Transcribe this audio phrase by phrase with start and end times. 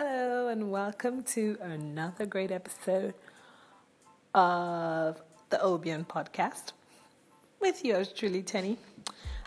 [0.00, 3.14] Hello, and welcome to another great episode
[4.32, 6.70] of the Obion podcast
[7.58, 8.78] with yours truly, Tenny.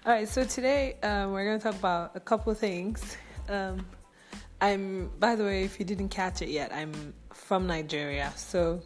[0.05, 3.15] All right, so today um, we're going to talk about a couple things.
[3.47, 3.85] Um,
[4.59, 8.33] I'm, by the way, if you didn't catch it yet, I'm from Nigeria.
[8.35, 8.81] So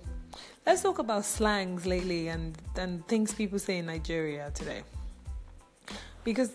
[0.68, 4.84] let's talk about slangs lately and, and things people say in Nigeria today.
[6.24, 6.52] Because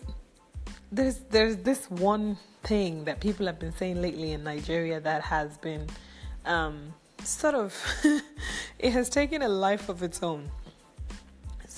[0.91, 5.57] there's there's this one thing that people have been saying lately in Nigeria that has
[5.57, 5.87] been
[6.45, 7.75] um, sort of
[8.79, 10.49] it has taken a life of its own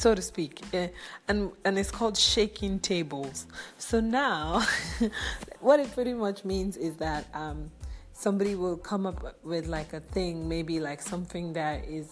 [0.04, 0.90] so to speak eh,
[1.28, 3.48] and and it's called shaking tables.
[3.78, 4.64] So now
[5.62, 7.72] what it pretty much means is that um,
[8.14, 12.08] somebody will come up with like a thing maybe like something that is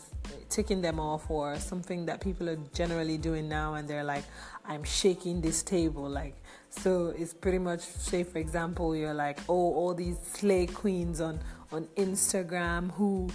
[0.49, 4.23] ticking them off or something that people are generally doing now and they're like
[4.65, 6.35] i'm shaking this table like
[6.69, 11.39] so it's pretty much say for example you're like oh all these slay queens on
[11.71, 13.29] on instagram who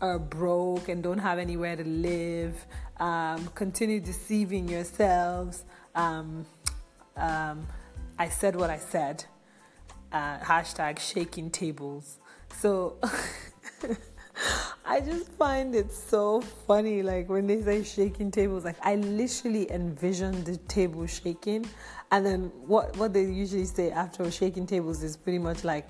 [0.00, 2.66] are broke and don't have anywhere to live
[2.98, 6.44] um, continue deceiving yourselves um,
[7.16, 7.66] um,
[8.18, 9.24] i said what i said
[10.12, 12.18] uh, hashtag shaking tables
[12.60, 12.96] so
[14.84, 17.02] I just find it so funny.
[17.02, 21.66] Like when they say shaking tables, like I literally envision the table shaking,
[22.10, 25.86] and then what what they usually say after shaking tables is pretty much like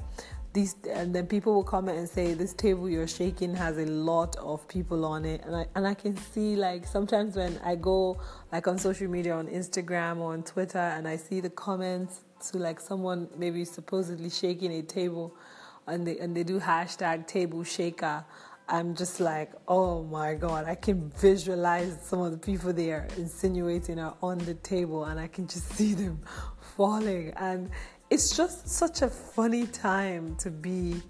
[0.52, 4.36] these, and then people will comment and say this table you're shaking has a lot
[4.36, 8.18] of people on it, and I and I can see like sometimes when I go
[8.52, 12.58] like on social media on Instagram or on Twitter and I see the comments to
[12.58, 15.34] like someone maybe supposedly shaking a table
[15.86, 18.24] and they and they do hashtag table shaker.
[18.70, 23.08] I'm just like, oh my god, I can visualize some of the people they are
[23.16, 26.20] insinuating are on the table, and I can just see them
[26.76, 27.32] falling.
[27.36, 27.70] And
[28.10, 31.02] it's just such a funny time to be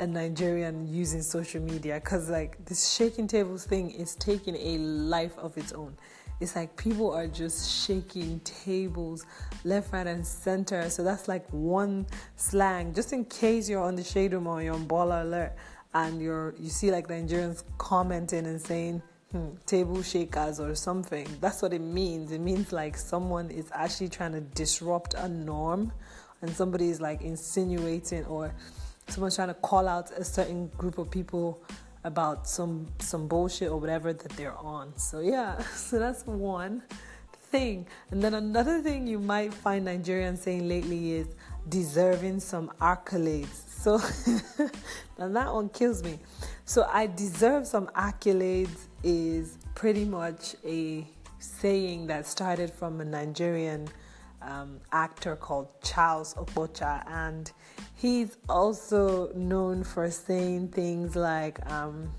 [0.00, 5.36] a Nigerian using social media because, like, this shaking tables thing is taking a life
[5.38, 5.96] of its own.
[6.40, 9.24] It's like people are just shaking tables
[9.64, 10.90] left, right, and center.
[10.90, 12.06] So that's like one
[12.36, 12.92] slang.
[12.92, 15.52] Just in case you're on the shade room or you're on baller alert
[15.94, 19.00] and you're you see like Nigerians commenting and saying
[19.66, 21.26] table shakers or something.
[21.40, 22.32] That's what it means.
[22.32, 25.92] It means like someone is actually trying to disrupt a norm
[26.42, 28.54] and somebody is like insinuating or
[29.08, 31.62] someone's trying to call out a certain group of people
[32.04, 34.96] about some some bullshit or whatever that they're on.
[34.96, 36.82] So yeah, so that's one
[37.50, 37.86] thing.
[38.10, 41.28] And then another thing you might find Nigerians saying lately is
[41.68, 43.68] deserving some accolades.
[43.68, 44.00] So
[45.18, 46.18] and that one kills me.
[46.64, 51.06] So I deserve some accolades is pretty much a
[51.38, 53.88] saying that started from a Nigerian
[54.40, 57.50] um, actor called Charles Okocha, and
[57.94, 62.10] he's also known for saying things like, um,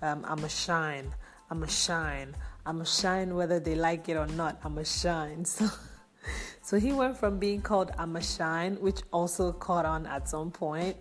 [0.00, 1.12] um, I'm a shine,
[1.50, 2.34] I'm a shine,
[2.66, 5.44] I'm a shine whether they like it or not, I'm a shine.
[5.54, 5.68] So,
[6.62, 10.50] so he went from being called I'm a shine, which also caught on at some
[10.50, 10.96] point,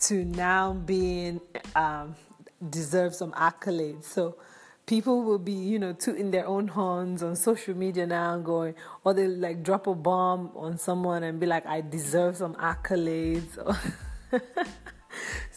[0.00, 1.40] to now being
[1.74, 2.14] um,
[2.70, 4.04] deserve some accolades.
[4.04, 4.36] So,
[4.86, 8.74] people will be, you know, tooting their own horns on social media now and going,
[9.02, 13.58] or they like drop a bomb on someone and be like, I deserve some accolades.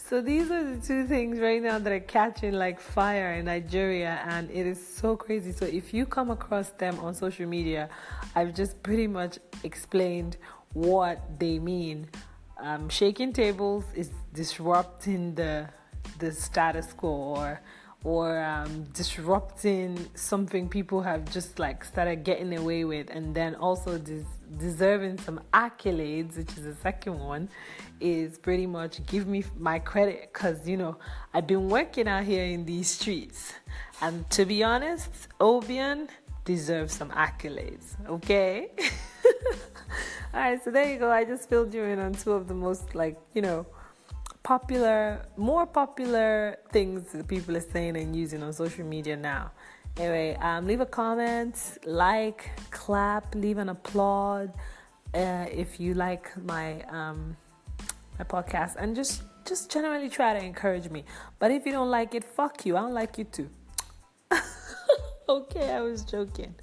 [0.08, 4.22] so these are the two things right now that are catching like fire in Nigeria,
[4.26, 5.52] and it is so crazy.
[5.52, 7.90] So if you come across them on social media,
[8.34, 10.38] I've just pretty much explained
[10.72, 12.08] what they mean.
[12.58, 15.68] Um, shaking tables is disrupting the
[16.18, 17.60] the status quo or
[18.04, 23.98] or um, disrupting something people have just like started getting away with, and then also
[23.98, 24.24] des-
[24.58, 27.48] deserving some accolades, which is the second one,
[28.00, 30.96] is pretty much give me my credit because you know
[31.34, 33.52] I've been working out here in these streets,
[34.00, 36.08] and to be honest, Obion
[36.44, 37.96] deserves some accolades.
[38.08, 38.70] Okay.
[40.34, 41.10] All right, so there you go.
[41.10, 43.66] I just filled you in on two of the most like you know
[44.48, 49.50] popular, more popular things that people are saying and using on social media now.
[49.98, 51.54] Anyway, um, leave a comment,
[51.84, 54.50] like, clap, leave an applaud
[55.12, 57.36] uh, if you like my um,
[58.18, 61.04] my podcast, and just just generally try to encourage me.
[61.38, 62.74] But if you don't like it, fuck you.
[62.78, 63.50] I don't like you too.
[65.28, 66.54] okay, I was joking.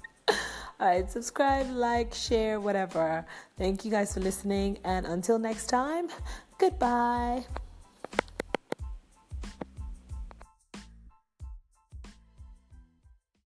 [0.80, 3.24] All right, subscribe, like, share, whatever.
[3.56, 6.08] Thank you guys for listening, and until next time,
[6.58, 7.44] goodbye.